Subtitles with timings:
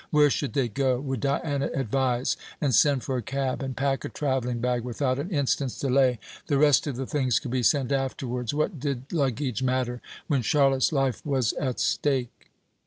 [0.09, 0.99] Where should they go?
[0.99, 5.29] Would Diana advise, and send for a cab, and pack a travelling bag without an
[5.29, 6.17] instant's delay?
[6.47, 8.51] The rest of the things could be sent afterwards.
[8.51, 12.49] What did luggage matter, when Charlotte's life was at stake?